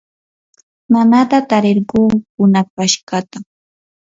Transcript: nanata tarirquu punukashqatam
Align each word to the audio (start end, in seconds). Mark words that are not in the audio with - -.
nanata 0.91 1.37
tarirquu 1.49 1.99
punukashqatam 2.33 3.43